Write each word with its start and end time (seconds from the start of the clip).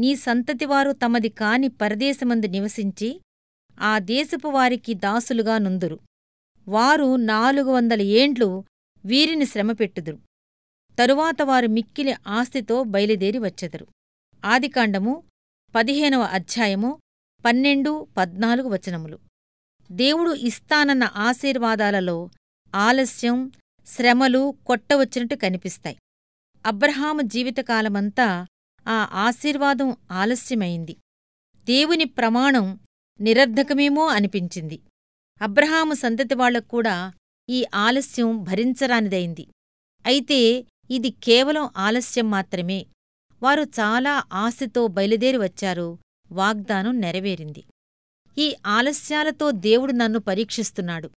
నీ 0.00 0.16
సంతతివారు 0.16 0.92
తమది 0.92 1.28
కాని 1.28 1.68
పరదేశమందు 1.68 2.46
నివసించి 2.46 3.20
ఆ 3.80 3.98
దేశపు 3.98 4.48
వారికి 4.48 4.94
దాసులుగా 4.94 5.58
నుందురు. 5.58 5.98
వారు 6.68 7.16
నాలుగు 7.16 7.70
వందల 7.70 8.02
ఏండ్లు 8.02 8.64
వీరిని 9.04 9.46
శ్రమపెట్టుదురు. 9.46 10.18
తరువాత 10.98 11.42
వారు 11.42 11.66
మిక్కిలి 11.66 12.14
ఆస్తితో 12.26 12.82
బయలుదేరి 12.82 13.38
వచ్చెదరు. 13.38 13.86
ఆదికాండము 14.44 15.22
పదిహేనవ 15.74 16.20
అధ్యాయము 16.20 16.98
పన్నెండు 17.44 18.06
పద్నాలుగు 18.16 18.68
వచనములు. 18.68 19.18
దేవుడు 19.92 20.34
ఇస్తానన్న 20.34 21.08
ఆశీర్వాదాలలో 21.16 22.30
ఆలస్యం 22.74 23.52
శ్రమలు 23.86 24.54
కొట్టవచ్చినట్టు 24.66 25.34
కనిపిస్తాయి. 25.34 25.96
అబ్రహాము 26.66 27.20
జీవితకాలమంతా 27.20 28.46
ఆ 28.90 29.08
ఆశీర్వాదం 29.12 29.96
ఆలస్యమైంది. 30.10 30.96
దేవుని 31.64 32.04
ప్రమాణం 32.04 32.80
నిరర్ధకమేమో 33.20 34.06
అనిపించింది. 34.06 34.82
అబ్రహాము 35.42 35.94
సంతతివాళ్ళక్కూడా 35.94 37.12
ఈ 37.50 37.66
ఆలస్యం 37.74 38.42
భరించరానిదైంది. 38.42 39.46
అయితే 40.06 40.64
ఇది 40.90 41.10
కేవలం 41.10 41.70
ఆలస్యం 41.76 42.30
మాత్రమే. 42.30 42.86
వారు 43.42 43.62
చాలా 43.62 44.24
ఆశతో 44.32 44.86
బయలుదేరి 44.86 45.36
వచ్చారు. 45.36 45.98
వాగ్దానం 46.32 47.00
నెరవేరింది. 47.00 47.64
ఈ 48.38 48.56
ఆలస్యాలతో 48.66 49.50
దేవుడు 49.50 49.92
నన్ను 49.92 50.18
పరీక్షిస్తున్నాడు. 50.18 51.10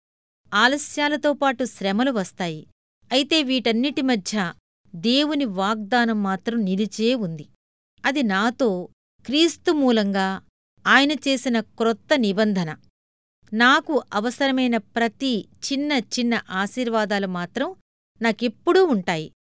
ఆలస్యాలతో 0.55 1.33
పాటు 1.33 1.65
శ్రమలు 1.65 2.11
వస్తాయి. 2.11 2.67
అయితే 3.13 3.43
వీటన్నిటి 3.43 4.03
మధ్య 4.03 4.55
దేవుని 4.95 5.45
వాగ్దానం 5.45 6.23
మాత్రం 6.23 6.65
నిలిచే 6.65 7.15
ఉంది. 7.15 7.49
అది 8.05 8.23
నాతో 8.23 8.89
క్రీస్తు 9.27 9.73
మూలంగా 9.73 10.43
ఆయన 10.87 11.13
చేసిన 11.13 11.61
క్రొత్త 11.61 12.09
నిబంధన. 12.15 12.77
నాకు 13.53 14.03
అవసరమైన 14.15 14.77
ప్రతి 14.77 15.49
చిన్న 15.73 15.93
చిన్న 15.93 16.43
ఆశీర్వాదాలు 16.51 17.27
మాత్రం 17.27 17.75
నాకెప్పుడూ 18.23 18.85
ఉంటాయి. 18.85 19.33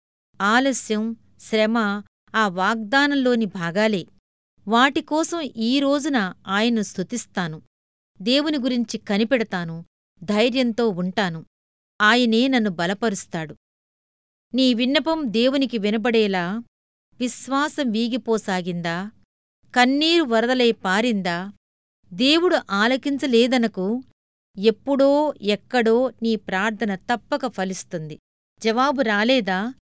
ఆలస్యం 0.40 1.16
శ్రమ 1.40 2.02
ఆ 2.34 2.48
వాగ్దానంలోని 2.48 3.44
భాగాలే. 3.44 4.06
వాటికోసం 4.68 5.40
ఈ 5.40 5.80
రోజున 5.80 6.34
ఆయన్ను 6.46 6.82
స్తుతిస్తాను. 6.82 7.62
దేవుని 8.22 8.58
గురించి 8.58 8.98
కనిపెడతాను 8.98 9.84
ధైర్యంతో 10.22 10.88
ఉంటాను. 10.88 11.44
ఆయనే 12.00 12.48
నన్ను 12.48 12.70
బలపరుస్తాడు. 12.70 13.56
నీ 14.54 14.74
విన్నపం 14.74 15.22
దేవునికి 15.26 15.78
వినబడేలా 15.78 16.62
విశ్వాసం 17.20 17.90
వీగిపోసాగిందా? 17.90 19.10
కన్నీరు 19.74 20.24
వరదలై 20.24 20.72
పారిందా? 20.72 21.52
దేవుడు 22.12 22.58
ఆలకించలేదనకు 22.70 24.02
ఎప్పుడో 24.58 25.34
ఎక్కడో 25.42 26.12
నీ 26.22 26.36
ప్రార్థన 26.36 26.94
తప్పక 26.94 27.46
ఫలిస్తుంది. 27.46 28.18
జవాబు 28.62 29.02
రాలేదా? 29.02 29.74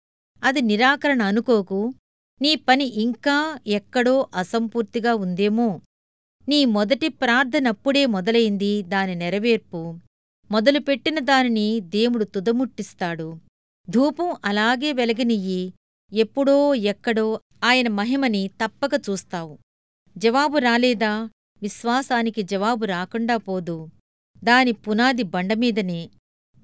అది 0.42 0.60
నిరాకరణ 0.60 1.22
అనుకోకు. 1.22 1.94
నీ 2.42 2.56
పని 2.56 2.84
ఇంకా 2.84 3.60
ఎక్కడో 3.66 4.28
అసంపూర్తిగా 4.34 5.14
ఉందేమో? 5.14 5.80
నీ 6.48 6.64
మొదటి 6.64 7.08
ప్రార్థనప్పుడే 7.08 8.06
మొదలైంది 8.06 8.82
దాని 8.82 9.14
నెరవేర్పు. 9.14 9.98
మొదలుపెట్టిన 10.50 11.18
దానిని 11.18 11.80
దేవుడు 11.80 12.24
తుదముట్టిస్తాడు. 12.24 13.38
ధూపం 13.90 14.36
అలాగే 14.44 14.92
వెలగనియ్యి. 14.92 15.72
ఎప్పుడో 16.12 16.74
ఎక్కడో 16.74 17.40
ఆయన 17.64 17.88
మహిమని 17.88 18.48
తప్పక 18.48 18.90
చూస్తావు. 19.10 19.58
జవాబు 20.18 20.58
రాలేదా? 20.58 21.28
విశ్వాసానికి 21.62 22.42
జవాబు 22.42 22.84
రాకుండా 22.84 23.36
పోదు. 23.36 23.88
దాని 24.44 24.72
పునాది 24.72 25.22
బండమీదనే 25.22 26.10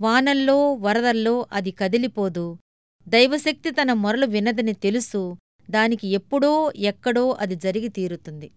వానల్లో 0.01 0.75
వరదల్లో 0.75 1.47
అది 1.53 1.71
కదిలిపోదు. 1.71 2.59
దైవశక్తి 3.09 3.71
తన 3.71 3.93
మొరలు 3.93 4.27
వినదని 4.27 4.73
తెలుసు. 4.73 5.37
దానికి 5.71 6.09
ఎప్పుడో 6.09 6.73
ఎక్కడో 6.77 7.31
అది 7.31 7.57
జరిగి 7.57 7.89
తీరుతుంది. 7.89 8.51